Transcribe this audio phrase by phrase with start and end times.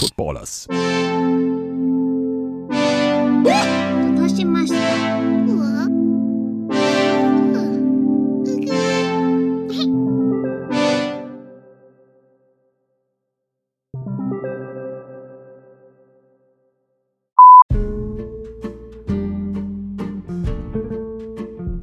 [0.00, 0.66] Footballers.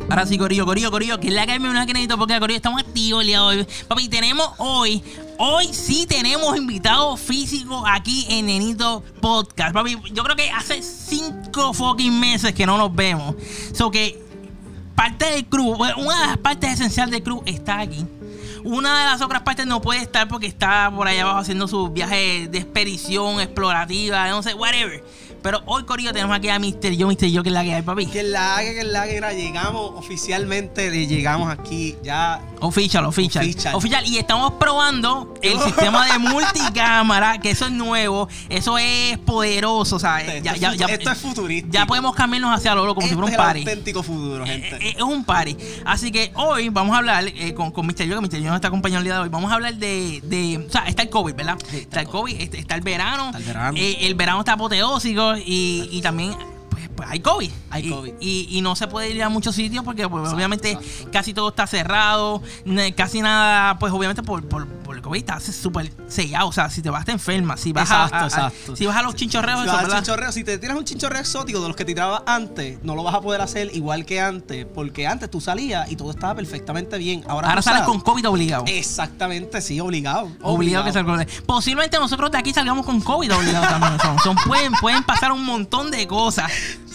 [0.09, 2.81] Ahora sí, Corillo, Corillo, Corillo, que la que me una que necesito porque Corillo estamos
[2.81, 3.67] activos hoy.
[3.87, 5.03] Papi, tenemos hoy
[5.37, 9.73] hoy sí tenemos invitados físicos aquí en Nenito Podcast.
[9.73, 13.35] Papi, yo creo que hace cinco fucking meses que no nos vemos.
[13.73, 14.21] So que
[14.95, 18.05] parte del crew, una de las partes esenciales del crew está aquí.
[18.63, 21.89] Una de las otras partes no puede estar porque está por allá abajo haciendo su
[21.89, 25.03] viaje de expedición explorativa, no sé, whatever.
[25.41, 26.91] Pero hoy, Corillo, tenemos aquí a Mr.
[26.91, 27.25] Yo, Mr.
[27.27, 28.05] Yo, que es la que hay, papi.
[28.07, 32.41] Que la que, que la que era, llegamos oficialmente, le llegamos aquí ya.
[32.59, 33.45] Official, Official.
[33.73, 34.05] official.
[34.07, 36.17] Y estamos probando el sistema de
[36.71, 40.85] multicámara, que eso es nuevo, eso es poderoso, o sea, Esto, ya, es ya, ya,
[40.87, 41.67] esto es futurista.
[41.71, 43.59] ya podemos cambiarnos hacia lo como si este fuera un es el party.
[43.61, 44.75] auténtico futuro, gente.
[44.75, 45.55] Eh, eh, es un party.
[45.85, 48.05] Así que hoy vamos a hablar eh, con, con Mr.
[48.05, 48.37] Yo, que Mr.
[48.41, 49.29] Yo nos está acompañando el día de hoy.
[49.29, 50.21] Vamos a hablar de.
[50.23, 51.57] de o sea, está el COVID, ¿verdad?
[51.71, 53.25] está el COVID, este- está el verano.
[53.27, 53.77] Está el verano.
[53.77, 56.35] Eh, el verano está apoteósico y, y también.
[56.69, 57.49] Pues, pues, hay COVID.
[57.71, 58.13] Hay Y- COVID.
[58.19, 61.11] Y, y no se puede ir a muchos sitios porque, pues, Exacto, obviamente, exacto.
[61.11, 62.41] casi todo está cerrado.
[62.95, 66.47] Casi nada, pues, obviamente, por el COVID está súper sellado.
[66.47, 67.59] O sea, si te vas, te enfermas.
[67.61, 68.75] Si vas, a- Exacto, a, a- exacto.
[68.75, 71.75] si vas a los chinchorreos, Si vas si te tiras un chinchorreo exótico de los
[71.77, 75.29] que te tirabas antes, no lo vas a poder hacer igual que antes, porque antes
[75.29, 77.23] tú salías y todo estaba perfectamente bien.
[77.27, 78.63] Ahora, Ahora sales con COVID obligado.
[78.67, 80.31] Exactamente, sí, obligado.
[80.41, 83.99] Obligado que salga Posiblemente nosotros de aquí salgamos con COVID obligado también.
[83.99, 86.51] Son, son- pueden, pueden pasar un montón de cosas.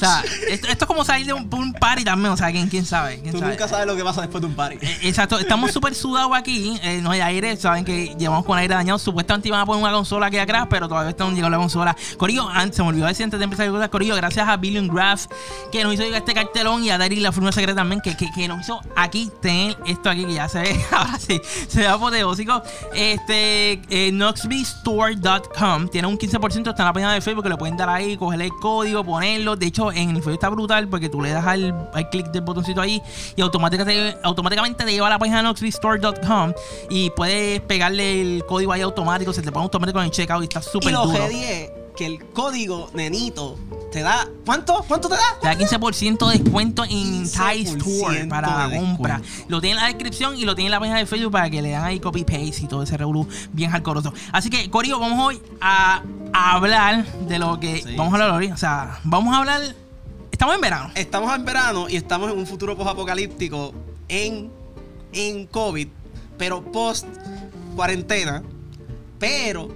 [0.06, 2.32] Sea, esto, esto es como salir de un, un party también.
[2.32, 3.20] O sea, ¿quién, quién sabe?
[3.20, 3.52] ¿Quién Tú sabe?
[3.52, 4.76] nunca sabes lo que pasa después de un party.
[4.80, 6.78] Eh, Exacto, estamos súper sudados aquí.
[6.82, 8.98] eh, no hay aire, saben que llevamos con aire dañado.
[8.98, 11.96] Supuestamente iban a poner una consola aquí atrás, pero todavía está no llegó la consola.
[12.16, 15.26] Corillo, antes, se me olvidó decir antes de empezar podcast, Corillo, gracias a Billion Graph
[15.70, 18.28] que nos hizo llegar este cartelón y a Daryl la firma secreta también, que, que,
[18.34, 21.86] que nos hizo aquí tener esto aquí, que ya se ve, ahora sí, se ve
[21.86, 22.62] apoteósico.
[22.92, 27.76] Este, eh, noxbstore.com tiene un 15%, está en la página de Facebook, que le pueden
[27.76, 29.56] dar ahí, cogerle el código, ponerlo.
[29.56, 32.42] De hecho, en el Facebook está brutal porque tú le das al, al clic del
[32.42, 33.00] botoncito ahí
[33.36, 36.52] y automáticamente, automáticamente te lleva a la página de noxbstore.com
[36.90, 40.44] y puedes pegarle el código ahí automático, se te pone automático en el checkout y
[40.44, 41.18] está Y súper lo duro.
[41.18, 43.58] heavy es que el código nenito
[43.92, 44.26] te da.
[44.46, 44.82] ¿Cuánto?
[44.88, 45.20] ¿Cuánto te da?
[45.42, 49.20] Te da 15% de descuento en Thai 15% Store para la compra.
[49.48, 51.60] Lo tiene en la descripción y lo tiene en la página de Facebook para que
[51.60, 54.14] le dan ahí copy paste y todo ese revolú bien hardcoreoso.
[54.32, 57.82] Así que, Corio, vamos hoy a hablar de lo que.
[57.82, 58.50] Sí, vamos a hablar hoy.
[58.50, 59.60] O sea, vamos a hablar.
[60.42, 60.90] Estamos en verano.
[60.96, 63.72] Estamos en verano y estamos en un futuro post-apocalíptico
[64.08, 64.50] en,
[65.12, 65.86] en COVID,
[66.36, 67.06] pero post
[67.76, 68.42] cuarentena.
[69.20, 69.68] Pero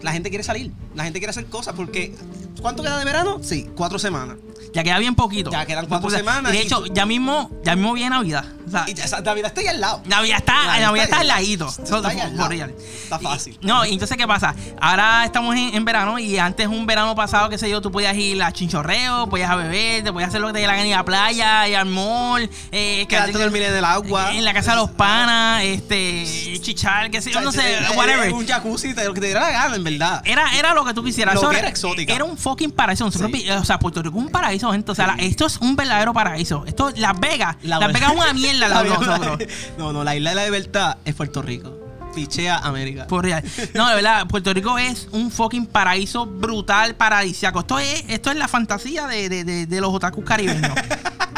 [0.00, 2.14] la gente quiere salir, la gente quiere hacer cosas porque.
[2.62, 3.42] ¿Cuánto queda de verano?
[3.42, 4.38] Sí, cuatro semanas.
[4.72, 5.50] Ya queda bien poquito.
[5.50, 8.44] Ya quedan cuatro semanas y de hecho, ya mismo, ya mismo viene Navidad.
[8.66, 10.02] O sea, Y ya, Navidad está ahí al lado.
[10.06, 11.68] Navidad está, Navidad Navidad está está al ladito.
[11.68, 12.52] Está Eso ahí es al lado.
[12.54, 13.58] Está fácil.
[13.60, 14.54] Y- no, entonces, ¿qué pasa?
[14.80, 18.16] Ahora estamos en, en verano y antes un verano pasado, qué sé yo, tú podías
[18.16, 20.88] ir a chinchorreo, podías a beber, te podías hacer lo que te diera la gana,
[20.88, 24.34] ir a la playa, ir al mall, eh, Quedarte a dormir en el agua.
[24.34, 27.96] En la casa de los panas, este, chichar, qué sé yo, no sé, Eh, eh,
[27.96, 28.32] whatever.
[28.32, 30.22] Un jacuzzi, te- lo que te diera la gana, en verdad.
[30.24, 31.34] Era, era lo que tú quisieras.
[31.36, 32.12] Lo que era exótica.
[32.12, 33.10] Era un fucking paraíso.
[33.12, 33.48] Sí.
[33.50, 34.92] O sea, Puerto Rico es un paraíso, gente.
[34.92, 36.64] O sea, la- esto es un verdadero paraíso.
[36.66, 37.56] Esto, Las Vegas.
[37.62, 39.38] La Las Vegas es una mierda La- nosotros.
[39.78, 41.72] No, no, la isla de la libertad es Puerto Rico.
[42.14, 43.06] Pichea América.
[43.06, 43.44] Por real.
[43.74, 47.60] No, de verdad, Puerto Rico es un fucking paraíso brutal, paradisiaco.
[47.60, 50.72] Esto es, esto es la fantasía de, de- de- de los otakus caribeños.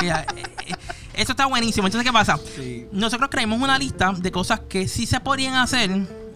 [0.00, 0.74] Eh, eh,
[1.14, 1.88] Esto está buenísimo.
[1.88, 2.38] Entonces, ¿qué pasa?
[2.54, 2.86] Sí.
[2.92, 5.90] Nosotros creamos una lista de cosas que sí se podrían hacer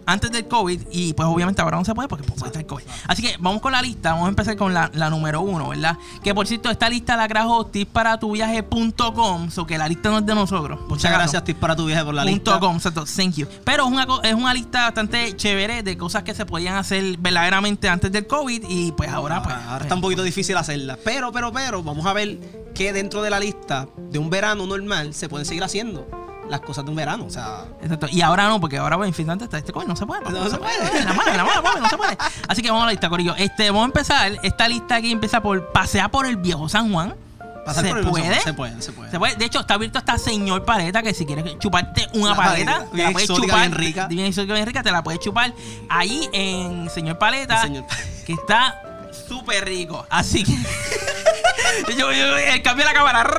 [0.06, 2.84] antes del COVID y pues obviamente ahora no se puede porque pues, está el COVID.
[3.06, 5.98] Así que vamos con la lista, vamos a empezar con la, la número uno, ¿verdad?
[6.22, 10.34] Que por cierto, esta lista la trajo tipsparatuviaje.com, so que la lista no es de
[10.34, 10.80] nosotros.
[10.88, 11.18] Muchas acaso.
[11.18, 12.60] gracias, Tips, para tu viaje por la Punto lista.
[12.60, 13.46] com, exacto, thank you.
[13.64, 17.88] Pero es una, es una lista bastante chévere de cosas que se podían hacer verdaderamente
[17.88, 19.54] antes del COVID y pues ahora pues...
[19.54, 20.98] Ahora está un poquito difícil hacerla.
[21.04, 22.38] Pero, pero, pero, vamos a ver
[22.74, 26.84] que dentro de la lista de un verano normal se pueden seguir haciendo las cosas
[26.84, 27.24] de un verano.
[27.26, 28.06] O sea, Exacto.
[28.10, 30.22] Y ahora no, porque ahora, en fin, antes está este COVID, no se puede.
[30.22, 31.04] papi, No se puede.
[31.04, 32.16] La mano, la papi, no se puede.
[32.48, 33.34] Así que vamos a la lista, Corillo.
[33.36, 34.32] Este, vamos a empezar.
[34.42, 37.14] Esta lista aquí empieza por pasear por el viejo San Juan.
[37.64, 38.40] pasar ¿Se por el puede?
[38.40, 39.10] Se puede, se puede.
[39.10, 39.36] Se puede.
[39.36, 43.02] De hecho, está abierto hasta señor paleta, que si quieres chuparte una paleta, paleta, te
[43.02, 43.68] la puedes exótica, chupar.
[43.68, 44.06] bien rica.
[44.08, 45.52] Bien exótica, bien rica, te la puedes chupar
[45.88, 47.84] ahí en señor paleta, señor-
[48.26, 48.82] que está
[49.28, 50.04] súper rico.
[50.10, 50.56] Así que.
[51.98, 53.30] yo, yo, eh, cambia la cámara.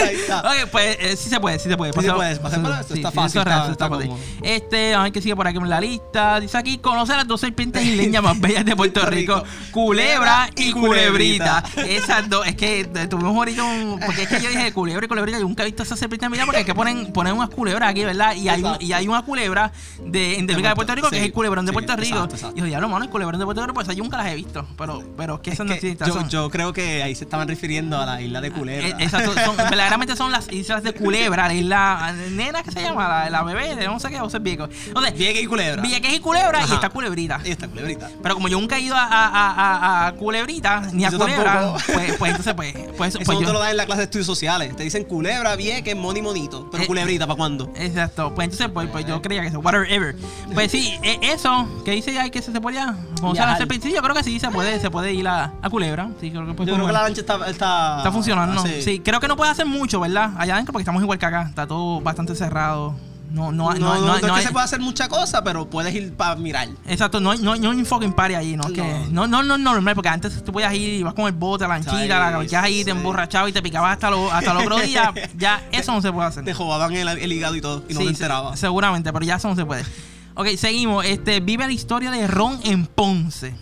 [0.00, 0.40] Ahí está.
[0.40, 1.92] Ok, pues eh, sí se puede, sí se puede.
[1.92, 4.10] Sí se puede, pasar para esto está fácil, eso está- está está fácil.
[4.42, 6.40] Este, a ver qué sigue por aquí en la lista.
[6.40, 9.42] Dice aquí, conoce las dos serpientes isleñas más bellas de Puerto Rico.
[9.70, 11.62] Culebra y culebrita.
[11.86, 14.00] Esas dos, es que tuvimos ahorita un...
[14.04, 16.44] Porque es que yo dije culebra y culebrita, yo nunca he visto esas serpientes mira
[16.44, 18.34] porque es que ponen, ponen unas culebras aquí, ¿verdad?
[18.34, 19.72] Y hay, un- y hay una culebra
[20.04, 22.28] de endémica de Puerto Rico, que es el culebrón de Puerto Rico.
[22.54, 24.34] Y yo, ya lo mano, el culebrón de Puerto Rico, pues yo nunca las he
[24.34, 24.66] visto.
[24.76, 26.06] Pero, pero que Es esas no que existen.
[26.08, 28.88] yo, yo creo que ahí se estaban refiriendo a la isla de Culebra.
[28.88, 33.08] eh, Exacto, son, verdaderamente son las islas de Culebra, la isla nena que se llama,
[33.08, 34.68] la, la bebé, de no sé qué, José Viejo.
[34.86, 35.82] Entonces, Vieques y Culebra.
[35.82, 37.40] Vieques y Culebra y está Culebrita.
[37.44, 38.10] Ahí está Culebrita.
[38.22, 41.80] Pero como yo nunca he ido a, a, a, Culebrita ni a Yo Culebra, tampoco.
[41.94, 44.04] pues, pues entonces pues, pues, Eso pues no te lo dan en la clase de
[44.04, 44.76] estudios sociales.
[44.76, 46.68] Te dicen Culebra, Vieques, Moni, Monito.
[46.70, 47.72] Pero Eh, Culebrita, ¿para cuándo?
[47.76, 50.14] Exacto, pues entonces pues, pues yo creía que eso, whatever.
[50.54, 52.86] Pues sí, eh, eso, que dice ya que se, se podía,
[53.20, 53.62] vamos a Viajar.
[53.62, 56.30] hacer, sí, yo creo que sí, se puede, se puede ir a, a Culebra, sí,
[56.30, 57.31] creo que pues, Yo creo que la lancha está...
[57.46, 58.62] Está, Está funcionando.
[58.62, 58.82] sí.
[58.82, 59.00] Sí.
[59.00, 60.32] creo que no puede hacer mucho, ¿verdad?
[60.36, 61.46] Allá adentro porque estamos igual que acá.
[61.48, 62.94] Está todo bastante cerrado.
[63.30, 65.64] No, no, No, no, no, no, es que hay- se pueda hacer mucha cosa, pero
[65.70, 66.68] puedes ir para mirar.
[66.86, 68.64] Exacto, no hay, no, no hay un fucking party ahí, ¿no?
[68.64, 71.24] Es que- No, no, no, no, normal, porque antes tú podías ir y vas con
[71.24, 72.84] el bote, la lanchita, Sí, la cabecas ahí, sí.
[72.84, 75.14] te emborrachabas y te picabas hasta, lo, hasta el otro día.
[75.38, 76.44] Ya, eso no se puede hacer.
[76.44, 78.60] Te jodaban el, el hígado y todo, y no Sí, te enterabas.
[78.60, 79.82] seguramente, pero ya eso no se puede.
[80.34, 81.02] Ok, seguimos.
[81.06, 83.54] Este, vive la historia de Ron en Ponce.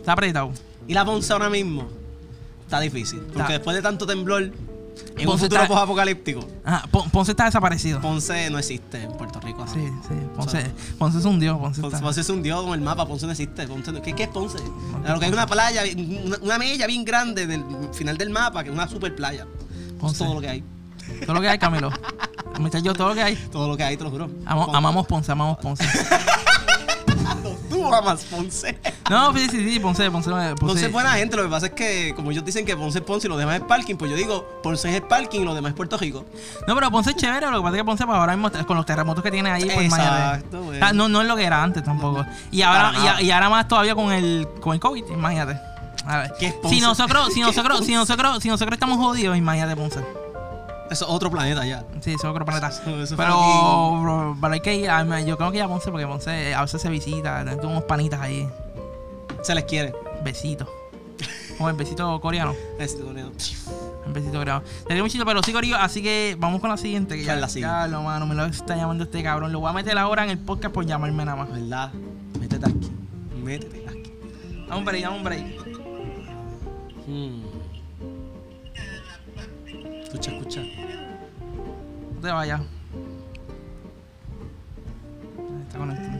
[0.00, 0.52] Está apretado.
[0.86, 1.88] Y la Ponce ahora mismo
[2.64, 3.20] está difícil.
[3.20, 4.52] Porque Está- después de tanto temblor, en
[5.20, 8.00] un Ponce futuro está- post-apocalíptico, Ajá, Pon- Ponce está desaparecido.
[8.00, 9.60] Ponce no existe en Puerto Rico.
[9.60, 10.14] ahora Sí, sí.
[10.36, 11.58] Ponce, Ponce es un dios.
[11.58, 13.66] Ponce, Ponce, Ponce se hundió con el mapa, Ponce no existe.
[13.66, 14.58] Ponce no- ¿qué, qué es Ponce?
[15.06, 15.82] Lo que hay una playa,
[16.24, 19.46] una, una mella bien grande en el final del mapa, que es una super playa.
[20.00, 20.14] Ponce.
[20.14, 20.64] es todo lo que hay.
[21.26, 21.90] Todo lo que hay, Camilo.
[22.60, 23.36] Muchachos, todo lo que hay.
[23.50, 24.30] Todo lo que hay, te lo juro.
[24.46, 24.78] Amo- Ponce.
[24.78, 25.84] amamos Ponce, amamos Ponce.
[28.30, 28.78] Ponce.
[29.10, 30.30] No, sí, sí, sí, Ponce, Ponce.
[30.30, 32.98] Ponce, Ponce es buena gente, lo que pasa es que, como ellos dicen que Ponce
[32.98, 35.44] es Ponce y lo demás es parking, pues yo digo, Ponce es el parking y
[35.44, 36.24] lo demás es Puerto Rico.
[36.66, 37.50] No, pero Ponce es chévere.
[37.50, 39.64] Lo que pasa es que Ponce, pues, ahora mismo, con los terremotos que tiene ahí,
[39.64, 40.36] pues imagínate.
[40.36, 40.80] Exacto, güey.
[40.82, 42.24] Ah, no, no es lo que era antes tampoco.
[42.50, 45.58] Y ahora, y, y ahora más todavía con el, con el COVID, imagínate.
[46.06, 46.32] A ver.
[46.38, 46.76] ¿Qué es Ponce?
[46.76, 50.23] Si nosotros, si ¿Qué es nosotros, si nosotros, si nosotros estamos jodidos, imagínate Ponce.
[50.90, 51.84] Eso es otro planeta ya.
[52.00, 52.68] Sí, eso es otro planeta.
[52.82, 55.90] Eso- eso pero, bro, pero hay que ir, a- yo creo que ir a Ponce
[55.90, 58.48] porque Ponce a veces se visita, tengo unos panitas ahí,
[59.42, 59.94] Se les quiere.
[60.22, 60.68] besitos.
[61.56, 62.52] Como el besito coreano.
[62.80, 63.30] Este, bonito.
[64.06, 64.64] Un besito grabado.
[64.88, 65.76] Te digo muchito, pero sí, Corillo.
[65.76, 67.14] Así que vamos con la siguiente.
[67.16, 67.76] Que ya, ¿Cuál es la siguiente?
[67.76, 69.52] ya lo mano, me lo está llamando este cabrón.
[69.52, 71.50] Lo voy a meter ahora en el podcast por llamarme nada más.
[71.52, 71.92] ¿Verdad?
[72.40, 72.90] Métete aquí.
[73.42, 74.12] Métete aquí.
[74.68, 75.44] Dame un break, dame un break.
[77.06, 77.42] Hmm.
[80.14, 80.62] Escucha, escucha.
[82.14, 82.60] No te vayas.
[82.60, 82.66] Ahí
[85.66, 86.18] Está conectado.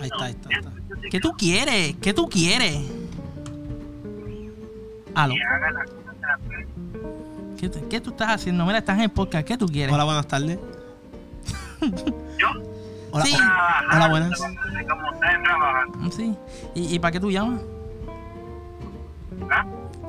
[0.00, 0.72] Ahí está, ahí está, ahí está.
[1.10, 1.96] ¿Qué tú quieres?
[2.00, 2.78] ¿Qué tú quieres?
[5.14, 5.34] Aló.
[7.58, 8.64] ¿Qué, te- qué tú estás haciendo?
[8.66, 9.46] Mira, estás en el podcast.
[9.46, 9.94] ¿Qué tú quieres?
[9.94, 10.58] Hola, buenas tardes.
[13.12, 13.34] Hola, Sí.
[13.34, 14.40] hola, hola, buenas.
[15.98, 16.34] Mm, Sí.
[16.74, 17.60] ¿Y, y para qué tú llamas?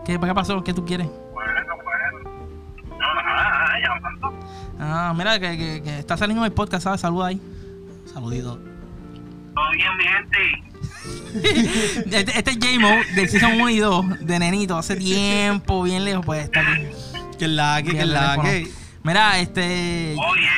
[0.05, 0.63] ¿Qué, ¿Para qué pasó?
[0.63, 1.07] ¿Qué tú quieres?
[4.79, 7.01] Ah, mira, que, que, que está saliendo el podcast, ¿sabes?
[7.01, 7.41] Saluda ahí.
[8.11, 8.59] Saludito.
[9.53, 10.71] Todo bien, mi gente.
[12.11, 14.77] Este, este es J-Mo del Season 1 y 2 de Nenito.
[14.77, 16.87] Hace tiempo, bien lejos, pues está aquí.
[17.39, 18.67] Que la que, que la que.
[19.03, 20.15] Mira, este.
[20.15, 20.49] Oye,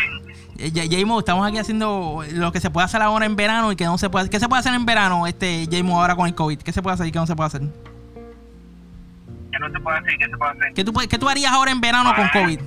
[0.58, 3.86] eh, J-Mo, estamos aquí haciendo lo que se puede hacer ahora en verano y que
[3.86, 4.30] no se puede.
[4.30, 6.60] ¿Qué se puede hacer en verano, este J-Mo, ahora con el COVID?
[6.60, 7.62] ¿Qué se puede hacer y qué no se puede hacer?
[9.54, 10.18] ¿Qué no se puede hacer?
[10.18, 10.74] ¿Qué se puede hacer?
[10.74, 12.60] ¿Qué tú, qué tú harías ahora en verano con COVID?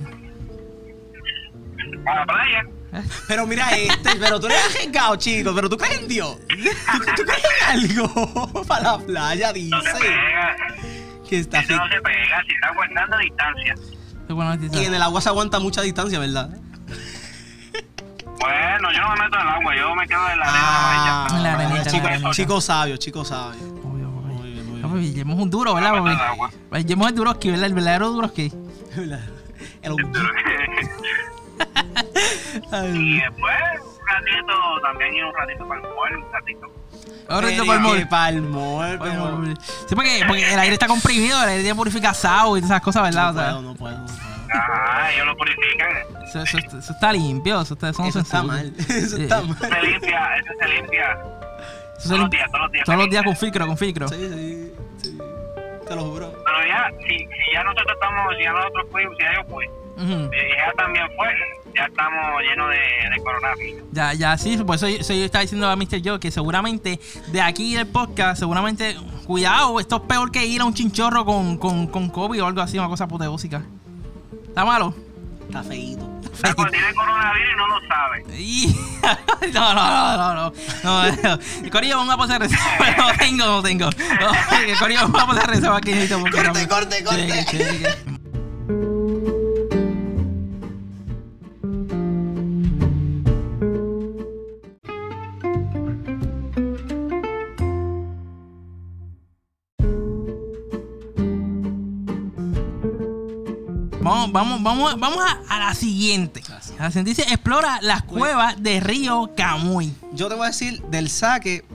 [2.05, 2.65] A la playa.
[3.27, 6.37] Pero mira este, pero tú eres arriesgado, chico, pero tú crees en Dios.
[6.47, 8.63] ¿Tú, tú crees en algo?
[8.67, 9.69] Para la playa, dice.
[9.69, 10.55] No se pega.
[11.29, 12.43] Que está Eso no se pega.
[12.47, 13.75] Si está guardando distancia.
[14.71, 16.49] Y en el agua se aguanta mucha distancia, ¿verdad?
[18.39, 19.75] Bueno, yo no me meto en el agua.
[19.75, 20.63] Yo me quedo en la arena.
[20.63, 23.76] Ah, la arenita, en la chico, chico sabio, chico sabio.
[24.99, 25.93] Es un duro, ¿verdad?
[26.69, 27.65] Pues, J-Mo es el Duroski, ¿verdad?
[27.67, 28.51] El verdadero Duroski.
[29.81, 29.93] El
[32.95, 35.87] y después, un ratito, también y un ratito para el
[36.17, 36.67] un ratito.
[37.29, 37.65] Ahora Pero esto
[38.09, 39.57] para el mall.
[39.87, 43.03] Sí, porque, porque el aire está comprimido, el aire tiene purificado y todas esas cosas,
[43.03, 43.31] ¿verdad?
[43.31, 44.17] No O sea, puedo, no puedo, no puedo.
[44.49, 45.89] Ajá, ellos lo purifican.
[46.25, 49.57] eso, eso- eso está limpio, eso, está- eso no Eso está mal, eso está mal.
[49.57, 51.11] Se limpia, eso se limpia.
[51.97, 52.85] Eso se Todos los limpia días, todos los días.
[52.85, 53.39] todos los días con limpia.
[53.47, 54.07] filtro, con filtro.
[54.07, 54.66] Sí, sí.
[55.87, 56.33] Te lo juro.
[56.45, 59.65] Pero ya, si, si ya nosotros estamos, si ya nosotros fuimos, si ya yo fui,
[59.97, 60.29] Ujú.
[60.33, 61.27] y ella también fue,
[61.75, 63.81] ya estamos llenos de, de coronavirus.
[63.91, 66.01] Ya, ya, sí, por eso, eso yo estaba diciendo a Mr.
[66.03, 66.99] Joe que seguramente
[67.31, 71.57] de aquí del podcast, seguramente, cuidado, esto es peor que ir a un chinchorro con,
[71.57, 73.63] con, con COVID o algo así, una cosa apoteósica.
[74.47, 74.93] ¿Está malo?
[75.47, 76.07] Está feíto.
[76.41, 78.23] Pues tiene coronavirus y no lo sabe.
[79.53, 80.53] No, no, no, no,
[80.83, 81.11] no.
[81.23, 81.69] no.
[81.71, 82.65] Corillo, vamos a pasar reserva.
[82.97, 83.89] No tengo, no tengo.
[83.89, 85.93] No, Corillo, vamos a pasar reserva aquí.
[86.19, 87.97] porque Corte, corte, corte.
[104.31, 106.41] Vamos, vamos, vamos, vamos a, a la siguiente.
[106.77, 109.93] A la siguiente dice, explora las cuevas de Río Camuy.
[110.13, 111.65] Yo te voy a decir del saque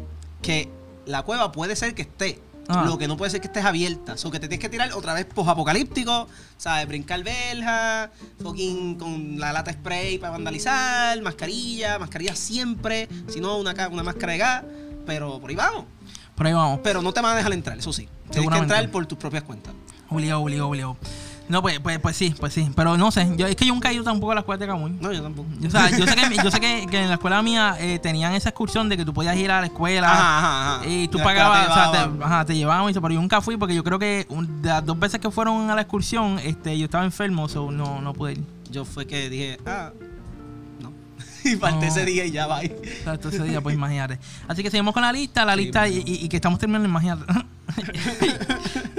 [0.40, 0.68] que
[1.06, 2.40] la cueva puede ser que esté.
[2.68, 2.84] Ah.
[2.86, 4.14] Lo que no puede ser que estés abierta.
[4.24, 6.28] O que te tienes que tirar otra vez post-apocalíptico.
[6.56, 6.86] ¿Sabes?
[6.86, 8.10] Brincar verja.
[8.40, 11.20] Fucking con la lata spray para vandalizar.
[11.22, 11.98] Mascarilla.
[11.98, 13.08] Mascarilla siempre.
[13.28, 14.64] Si no, una, una máscara de gas.
[15.04, 15.86] Pero por ahí vamos.
[16.36, 16.80] Por ahí vamos.
[16.82, 18.08] Pero no te van a dejar entrar, eso sí.
[18.30, 19.74] Tienes que entrar por tus propias cuentas.
[20.08, 20.96] Obligado, obligado, obligado.
[21.48, 22.70] No, pues, pues, pues sí, pues sí.
[22.74, 24.66] Pero no sé, yo, es que yo nunca he ido tampoco a la escuela de
[24.66, 24.90] Camuy.
[25.00, 25.48] No, yo tampoco.
[25.66, 28.32] O sea, yo sé que, yo sé que, que en la escuela mía eh, tenían
[28.32, 30.86] esa excursión de que tú podías ir a la escuela Ajá, ajá, ajá.
[30.88, 33.56] y tú La pagabas, o sea, te ajá, llevaban y eso, pero yo nunca fui
[33.56, 36.78] porque yo creo que un- de las dos veces que fueron a la excursión, este,
[36.78, 38.44] yo estaba enfermo, so no, no pude ir.
[38.70, 39.90] Yo fue que dije, ah,
[40.80, 40.92] no.
[41.44, 41.92] y falté No.
[41.92, 42.60] ese día y ya va.
[43.20, 44.18] Todo ese día, pues imagínate.
[44.48, 45.96] Así que seguimos con la lista, la Sí, lista bueno.
[46.06, 47.24] y- y que estamos terminando, imagínate.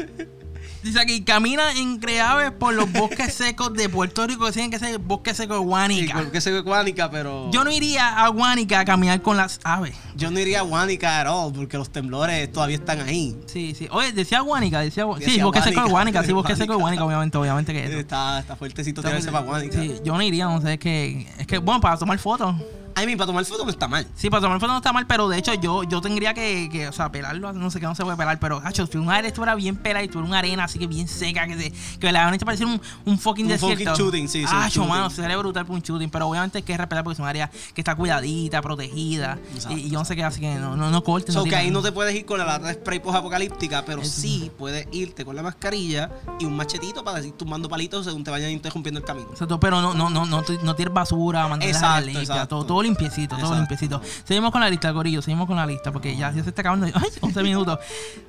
[0.83, 4.79] Dice aquí, camina en Creaves por los bosques secos de Puerto Rico, que tienen que
[4.79, 6.13] ser bosques secos de Sí, Guánica.
[6.19, 7.49] porque se ve Guánica, pero.
[7.51, 9.95] Yo no iría a Guánica a caminar con las aves.
[10.17, 13.33] Yo no iría a Guánica at all, porque los temblores todavía están ahí.
[13.45, 13.87] Sí, sí.
[13.91, 16.23] Oye, decía Guánica, decía, sí, Decía bosque seco de Guánica.
[16.23, 17.05] Sí, bosque seco de Guánica.
[17.05, 17.97] Obviamente, obviamente que eso.
[17.97, 19.79] Está, está fuertecito tirarse para Guánica.
[19.79, 22.55] Sí, yo no iría, no sé, es que, es que, bueno, para tomar fotos.
[22.95, 24.07] Ay, mi, para tomar fotos no está mal.
[24.15, 26.87] Sí, para tomar fotos no está mal, pero de hecho yo, yo tendría que, que,
[26.87, 29.27] o sea, pelarlo, no sé qué no se puede pelar, pero, hacho, si un área
[29.27, 32.25] estuviera bien pelada y tuviera una arena así que bien seca, que, se, que la
[32.25, 33.91] van a parecer un, un fucking Un desierto.
[33.91, 36.63] fucking shooting, sí, sí, un Hacho, mano, sería brutal por un shooting, pero obviamente hay
[36.63, 40.15] que respetar porque es un área que está cuidadita, protegida, Exacto, y, yo no sé
[40.15, 41.33] qué, así que no, no, no corten.
[41.33, 44.01] So no que ahí no te puedes ir con la lata de spray post-apocalíptica, pero
[44.01, 44.21] Eso.
[44.21, 48.31] sí puedes irte con la mascarilla y un machetito para decir tumbando palitos según te
[48.31, 49.29] vayan interrumpiendo el camino.
[49.31, 52.65] Exacto, pero no, no, no, no, no tires basura, mantenerla Exacto, limpia, exacto.
[52.65, 53.55] todo, todo limpiecito, todo Exacto.
[53.55, 54.01] limpiecito.
[54.25, 56.85] Seguimos con la lista, Corillo, seguimos con la lista, porque ya, ya se está acabando.
[56.93, 57.79] Ay, 11 minutos.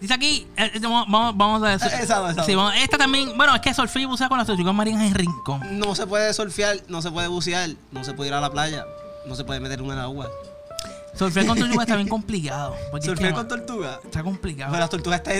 [0.01, 1.89] Dice aquí, eh, eh, vamos, vamos, a decir.
[1.93, 2.45] Eh, exacto, exacto.
[2.45, 5.15] Sí, vamos- esta también, bueno, es que Solfri y bucea con las tortugas marinas en
[5.15, 5.79] Rincón.
[5.79, 8.85] No se puede surfear, no se puede bucear, no se puede ir a la playa,
[9.27, 10.29] no se puede meter uno en el agua.
[11.17, 12.75] Surfear con tortugas está bien complicado.
[12.91, 14.01] Porque es que Surfear con tortuga.
[14.05, 14.71] Está complicado.
[14.73, 15.35] Pero las tortugas están,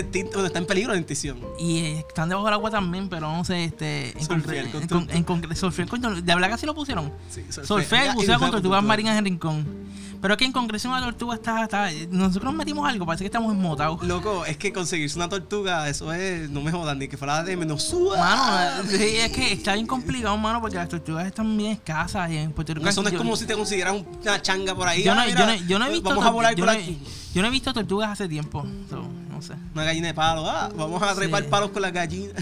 [0.45, 1.39] están en peligro de extinción.
[1.59, 4.17] y eh, están debajo del agua también, pero no sé, este.
[4.17, 5.15] En Surfear con en con- tortugas.
[5.15, 6.25] en concre- surfear con tortugas.
[6.25, 7.11] De que así lo pusieron.
[7.29, 9.85] Sí, Surfear y bucea con tortugas marinas en Rincón.
[10.21, 11.89] Pero es que en concreción la tortuga está, está.
[12.09, 14.01] Nosotros metimos algo, parece que estamos enmotados.
[14.03, 17.55] Loco, es que conseguirse una tortuga, eso es, no me jodan, ni que fuera de
[17.55, 18.17] menos suda.
[18.17, 22.31] Mano, eh, sí, es que está bien complicado, mano, porque las tortugas están bien escasas
[22.31, 22.87] y en Puerto Rico.
[22.87, 25.03] Eso no es como si te consiguieras una changa por ahí.
[25.03, 26.09] yo no, Ah, yo, no, yo no he visto.
[26.09, 26.99] Vamos a tor- volar yo, por no, aquí.
[27.33, 28.65] yo no he visto tortugas hace tiempo.
[28.89, 29.53] so, no sé.
[29.73, 30.49] Una gallina de palo.
[30.49, 31.49] Ah, vamos a trepar Sí.
[31.49, 32.33] palos con las gallinas.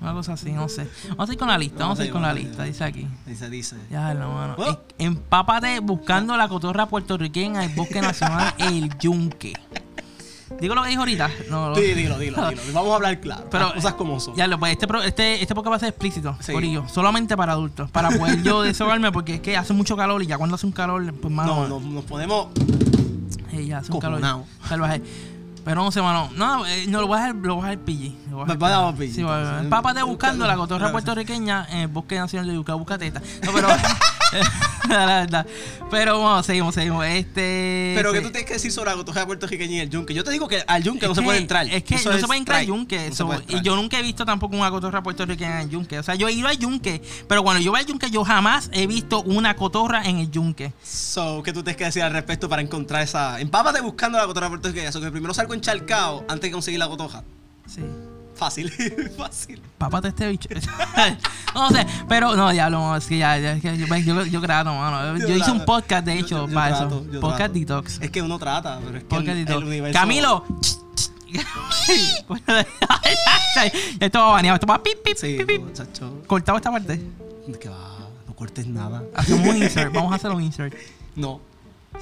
[0.00, 0.86] Una cosa así, no sé.
[1.10, 3.06] Vamos a ir con la lista, vamos a ir con la lista, dice aquí.
[3.24, 3.76] Dice, dice.
[3.90, 4.14] Ya.
[4.58, 4.78] Oh.
[4.98, 9.54] Empápate buscando la cotorra puertorriqueña del Bosque Nacional El Yunque.
[10.60, 11.30] ¿Digo lo que dijo ahorita?
[11.50, 12.62] No, Sí, dilo, dilo, dilo.
[12.72, 13.44] Vamos a hablar claro.
[13.50, 14.34] Pero, las cosas como son.
[14.36, 16.52] Ya lo, pues este, pro- este, este podcast va a ser explícito, Sí.
[16.52, 20.26] Corillo, solamente para adultos, para poder yo desahogarme, porque es que hace mucho calor y
[20.26, 22.48] ya cuando hace un calor, pues mano, no, no, nos ponemos.
[23.52, 24.20] eh, ya hace un calor
[24.68, 25.02] salvaje.
[25.64, 27.84] Pero no sé, mano, no, eh, no lo voy a dejar, lo voy a dejar
[27.86, 28.12] PG.
[28.30, 29.14] lo voy a dejar PG.
[29.14, 29.60] Sí, entonces.
[29.62, 33.22] empápate buscando la cotorra puertorriqueña en el Bosque Nacional de Yuca, busca teta.
[33.44, 33.68] No, pero,
[34.88, 35.46] la verdad.
[35.90, 37.04] Pero bueno, seguimos, seguimos.
[37.06, 37.92] Este.
[37.96, 40.14] Pero que tú tienes que decir sobre la cotorra puertorriqueña y el yunque.
[40.14, 41.66] Yo te digo que al yunque Es no se puede entrar.
[41.68, 42.96] Es que Eso no se puede entrar al yunque.
[42.96, 45.70] No se so- puede y yo nunca he visto tampoco una cotorra puertorriqueña en el
[45.70, 45.98] yunque.
[45.98, 48.70] O sea, yo he ido al yunque, pero cuando yo voy al yunque, yo jamás
[48.72, 50.72] he visto una cotorra en el yunque.
[50.82, 53.40] So, ¿qué tú tienes que decir al respecto para encontrar esa.
[53.40, 54.90] Empápate buscando la cotorra puertorriqueña.
[54.92, 57.22] So, que primero salgo encharcado antes de conseguir la cotorra.
[57.66, 57.82] Sí.
[58.36, 58.70] Fácil,
[59.18, 59.62] fácil.
[59.78, 60.48] Pápate este bicho.
[61.54, 64.40] no sé, pero no, diablo, no, es que ya, ya, es que yo, yo, yo
[64.40, 65.16] trato, mano.
[65.18, 67.20] Yo, Yo hice un podcast, de hecho, yo- yo para trato, eso.
[67.20, 67.52] Podcast trato.
[67.54, 68.00] Detox.
[68.00, 69.62] Es que uno trata, pero es que Podcast el, Detox.
[69.62, 69.98] el universo.
[70.00, 70.44] Camilo.
[74.00, 76.26] esto va baneado, esto va pip, pip, Sí, pip, pip.
[76.26, 77.00] Cortado esta parte.
[77.60, 79.02] Que va, no cortes nada.
[79.14, 80.74] Hacemos un insert, vamos a hacer un insert.
[81.16, 81.40] No,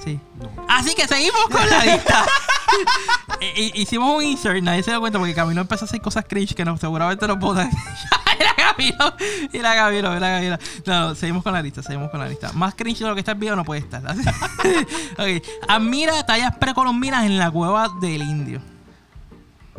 [0.03, 0.19] Sí.
[0.39, 0.49] no.
[0.67, 2.25] Así que seguimos con la lista.
[3.39, 6.23] Eh, eh, Hicimos un insert, nadie se dio cuenta porque Camilo empezó a hacer cosas
[6.25, 7.55] cringe que no, seguramente no puedo
[8.39, 9.13] mira Camilo,
[9.51, 10.57] mira Camilo, mira Camilo.
[10.85, 12.53] No, no, seguimos con la lista, seguimos con la lista.
[12.53, 14.01] Más cringe de lo que está el video no puede estar.
[15.67, 18.61] Admira tallas precolombinas en la cueva del indio.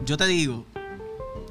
[0.05, 0.67] Yo te digo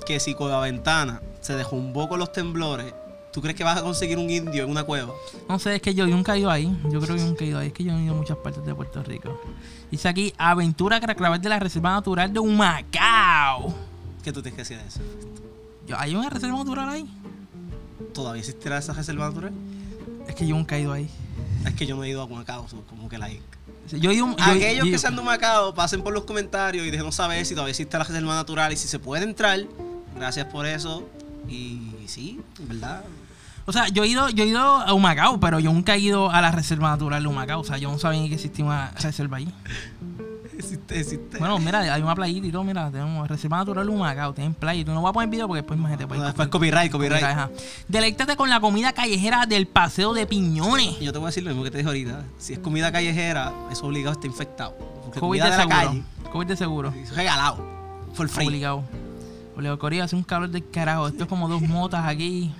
[0.05, 2.93] que si Cueva Ventana se dejó un poco los temblores,
[3.33, 5.13] ¿tú crees que vas a conseguir un indio en una cueva?
[5.49, 6.65] No sé, es que yo nunca he ido ahí.
[6.89, 7.67] Yo creo que nunca he ido ahí.
[7.67, 9.39] Es que yo he ido a muchas partes de Puerto Rico.
[9.91, 13.73] Dice aquí, aventura través de la Reserva Natural de Humacao.
[14.23, 14.99] ¿Qué tú tienes que decir de eso?
[15.97, 17.05] ¿Hay una reserva natural ahí?
[18.13, 19.51] ¿Todavía existirá esa reserva natural?
[20.27, 21.09] Es que yo nunca he ido ahí.
[21.65, 24.27] Es que yo no he ido a Macao, so, como que la Yo he ido...
[24.27, 27.53] yo- Aquellos yo- que sean de Macao, pasen por los comentarios y déjenos saber si
[27.53, 29.59] todavía existe la reserva natural y si se puede entrar.
[30.15, 31.03] Gracias por eso.
[31.49, 33.03] Y sí, en verdad.
[33.65, 36.29] O sea, yo he ido, yo he ido a Humacao, pero yo nunca he ido
[36.29, 37.61] a la Reserva Natural de Humacao.
[37.61, 39.47] O sea, yo no sabía ni que existía una reserva ahí.
[40.57, 41.37] Existe, existe.
[41.39, 44.81] Bueno, mira, hay una playita y todo, mira, tenemos Reserva Natural de Humacao, tienen playa.
[44.81, 47.23] Y tú no vas a poner video porque después No, después coger- copyright, copyright.
[47.23, 47.49] ajá.
[47.87, 50.99] Deleítate con la comida callejera del Paseo de Piñones.
[50.99, 52.23] Yo te voy a decir lo mismo que te dije ahorita.
[52.37, 54.75] Si es comida callejera, eso obligado está infectado.
[55.05, 55.75] Porque COVID de de la seguro.
[55.77, 56.93] calle, COVID de seguro.
[57.01, 57.65] es regalado.
[58.13, 58.45] For free.
[58.47, 58.83] Obligado.
[59.55, 59.79] Obligado.
[59.79, 61.07] Corea, hace un calor del carajo.
[61.07, 62.53] Esto es como dos motas aquí.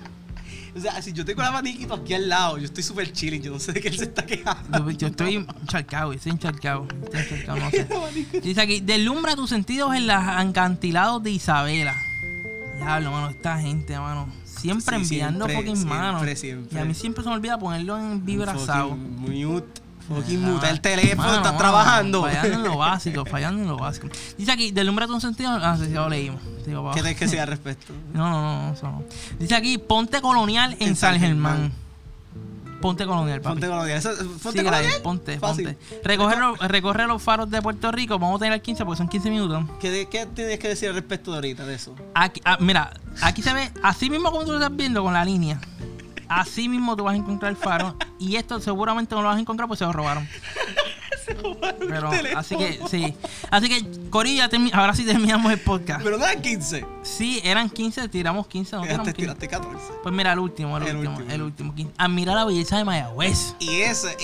[0.76, 3.52] O sea, si yo tengo el abaniquito aquí al lado, yo estoy súper chilling, yo
[3.52, 4.90] no sé de qué él se está quejando.
[4.90, 6.88] Yo, yo estoy encharcado, estoy encharcado.
[7.04, 8.40] Estoy encharcado, no sé.
[8.40, 11.94] Dice aquí, deslumbra tus sentidos en los acantilados de Isabela.
[12.76, 14.28] Diablo, mano, esta gente, mano.
[14.44, 16.22] Siempre Sí, enviando fucking manos.
[16.22, 16.78] siempre, siempre.
[16.78, 18.90] Y a mí siempre se me olvida ponerlo en vibrazado.
[18.90, 19.80] Fucking mute.
[20.08, 22.22] Fucking mute el teléfono, mano, estás mano, trabajando.
[22.22, 24.08] Fallando en lo básico, fallando en lo básico.
[24.36, 25.60] Dice aquí, deslumbra tus sentidos.
[25.62, 26.40] Ah, sí, ya lo leímos.
[26.66, 27.92] Digo, ¿Qué tienes que decir al respecto?
[28.12, 29.02] No, no, no, eso no.
[29.38, 31.72] Dice aquí, ponte colonial en, En San Germán.
[32.80, 33.54] Ponte colonial, papi.
[33.54, 33.96] Ponte colonial.
[33.98, 35.02] Eso- Sí, Ponte Gray, colonial.
[35.02, 35.64] ponte, Fácil.
[35.74, 36.00] ponte.
[36.68, 38.18] Recorre, los- faros de Puerto Rico.
[38.18, 39.64] Vamos a tener 15 porque son 15 minutos.
[39.80, 41.94] ¿Qué, ¿Qué tienes que decir al respecto de ahorita de eso?
[42.14, 42.92] Aquí, ah, mira,
[43.22, 45.58] aquí se ve así mismo como tú lo estás viendo con la línea.
[46.28, 47.96] Así mismo tú vas a encontrar el faro.
[48.18, 50.28] Y esto seguramente no lo vas a encontrar porque se lo robaron.
[51.88, 53.14] Pero, así que, sí.
[53.50, 56.02] Así que, Corilla, ahora sí terminamos el podcast.
[56.02, 56.86] Pero eran 15.
[57.04, 59.34] Sí, eran 15, tiramos 15, no tiramos Tiraste, 15.
[59.36, 59.92] tiraste 14.
[60.02, 61.32] Pues mira, el último, el, El último, último.
[61.34, 61.74] el último.
[61.74, 61.92] 15.
[61.98, 63.54] Admira la belleza de Mayagüez.
[63.60, 64.16] Y ese,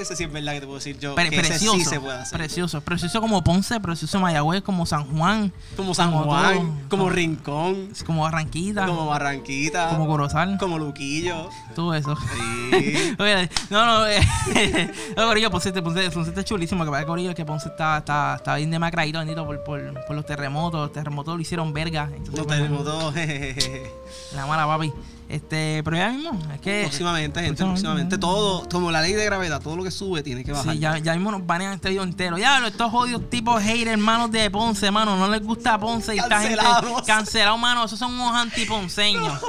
[0.00, 1.14] ese sí es verdad que te puedo decir yo.
[1.14, 2.38] Pre- que ese precioso, sí se puede hacer.
[2.38, 6.88] precioso, precioso como Ponce, precioso Mayagüez, como San Juan, Como San como Juan, todo.
[6.88, 7.10] como.
[7.10, 11.48] Rincón, como Barranquita, como como, Barranquita, Corozal, como Luquillo.
[11.74, 12.16] todo eso.
[12.16, 13.14] Sí.
[13.18, 14.20] Oye, no, no, eh,
[15.16, 16.84] no, Corillo, Ponce, Ponce, Ponce está chulísimo.
[16.84, 20.24] Que para Corillo que Ponce está, está, está bien demacradito, bendito, por, por, por los
[20.24, 20.80] terremotos.
[20.80, 22.08] Los terremotos lo hicieron verga.
[22.16, 23.92] Entonces, Los pues, terremotos, jejeje.
[24.34, 24.92] La mala, papi.
[25.28, 26.82] Este, pero ya mismo, es que.
[26.82, 28.18] Próximamente, gente, próximamente, próximamente.
[28.18, 30.74] Todo, como la ley de gravedad, todo lo que sube tiene que bajar.
[30.74, 32.36] Sí, ya, ya mismo nos banean este video entero.
[32.36, 35.16] Ya, estos jodidos tipos haters, hermanos de Ponce, mano.
[35.16, 36.58] No les gusta Ponce y esta gente
[37.06, 37.84] cancelado, mano.
[37.84, 39.40] Esos son unos antiponceños.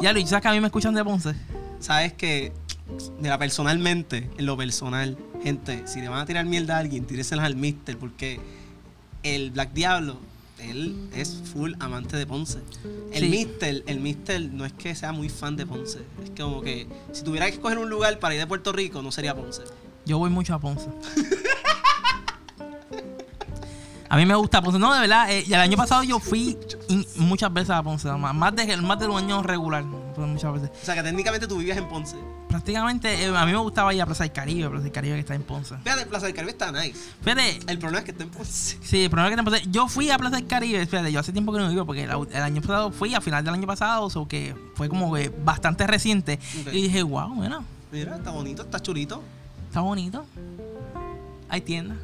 [0.00, 1.34] Ya, Luis, ¿sabes que a mí me escuchan de Ponce?
[1.78, 2.52] Sabes que,
[3.20, 7.46] mira, personalmente, en lo personal, gente, si le van a tirar mierda a alguien, tíreselas
[7.46, 8.40] al Mister, porque
[9.22, 10.18] el Black Diablo,
[10.60, 12.58] él es full amante de Ponce.
[13.12, 13.28] El Sí.
[13.28, 16.00] Mister, el Mister no es que sea muy fan de Ponce.
[16.22, 19.02] Es que como que si tuviera que escoger un lugar para ir de Puerto Rico,
[19.02, 19.62] no sería Ponce.
[20.04, 20.88] Yo voy mucho a Ponce.
[24.10, 24.78] A mí me gusta Ponce.
[24.78, 26.56] No, de verdad, eh, y el año pasado yo fui
[26.88, 28.10] in- muchas veces a Ponce.
[28.12, 29.84] Más, más de, más de un año regular.
[29.84, 30.70] Muchas veces.
[30.82, 32.16] O sea que técnicamente tú vivías en Ponce.
[32.48, 34.68] Prácticamente, eh, a mí me gustaba ir a Plaza del Caribe.
[34.70, 35.76] Plaza del Caribe que está en Ponce.
[35.84, 36.98] Fíjate, Plaza del Caribe está nice.
[37.22, 38.78] Fíjate, El problema es que está en Ponce.
[38.82, 41.20] Sí, el problema es que te pasé- Yo fui a Plaza del Caribe, fíjate, yo
[41.20, 43.66] hace tiempo que no iba porque el, el año pasado fui a final del año
[43.66, 46.38] pasado, o que fue como que bastante reciente.
[46.72, 49.22] Y dije, wow, bueno, Mira, está bonito, está chulito.
[49.68, 50.24] está bonito.
[51.50, 51.98] Hay tiendas.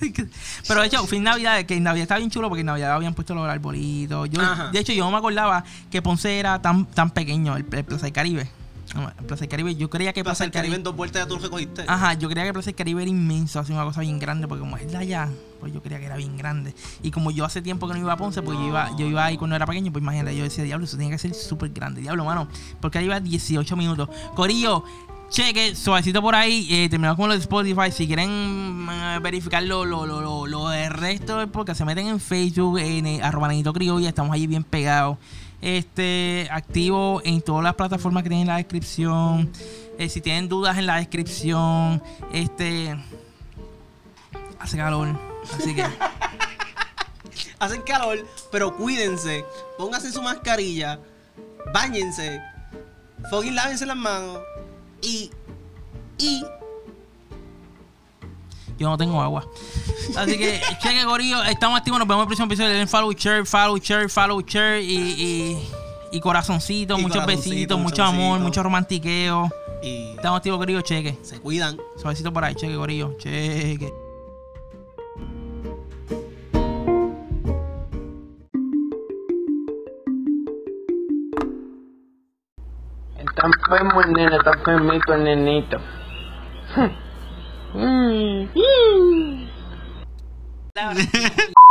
[0.68, 2.92] Pero de hecho, fui en Navidad, que en Navidad estaba bien chulo porque en Navidad
[2.92, 4.28] habían puesto los arbolitos.
[4.30, 4.70] Yo, Ajá.
[4.70, 8.06] de hecho, yo no me acordaba que Ponce era tan, tan pequeño, el, el Plaza
[8.06, 8.50] del Caribe.
[8.94, 11.28] No, el Plaza del Caribe, yo creía que Plaza del Caribe en dos vueltas ya
[11.28, 11.84] tú lo recogiste.
[11.88, 14.60] Ajá, yo creía que Plaza del Caribe era inmenso, así una cosa bien grande, porque
[14.60, 16.74] como es de allá, pues yo creía que era bien grande.
[17.02, 19.24] Y como yo hace tiempo que no iba a Ponce, pues yo iba, yo iba
[19.24, 22.02] ahí cuando era pequeño, pues imagínate, yo decía, diablo, eso tiene que ser súper grande,
[22.02, 22.46] diablo, mano,
[22.80, 24.08] porque ahí iba 18 minutos.
[24.34, 24.84] Corillo,
[25.34, 29.84] cheque, suavecito por ahí, eh, terminamos con lo de Spotify, si quieren eh, verificar lo,
[29.84, 34.32] lo, lo, lo, del resto podcast, se meten en Facebook, en eh, arroba Criolla, estamos
[34.32, 35.18] allí bien pegados.
[35.60, 39.50] Este, activo en todas las plataformas que tienen en la descripción.
[39.98, 42.00] Eh, si tienen dudas en la descripción,
[42.32, 42.96] este
[44.60, 45.18] hace calor,
[45.58, 45.84] así que
[47.58, 49.44] Hacen calor, pero cuídense.
[49.78, 51.00] Pónganse su mascarilla.
[51.72, 52.40] Báñense.
[53.30, 54.38] Fucking lávense las manos.
[58.84, 59.46] Yo no tengo agua.
[60.16, 62.70] Así que cheque gorillo, estamos activos, nos vemos en el próximo episodio.
[62.70, 65.68] Den follow, share, follow, share, follow, share y, y,
[66.12, 69.48] Y corazoncitos, Y muchos corazoncito, besitos, mucho amor, mucho romantiqueo.
[69.82, 71.18] Y Estamos activos, Corillo, cheque.
[71.22, 71.78] se cuidan.
[71.96, 73.92] Suavecito por ahí, cheque, Corillo, cheque.
[83.18, 85.78] Está enfermo el nene, está enfermito el nenito.
[87.74, 89.48] Mm.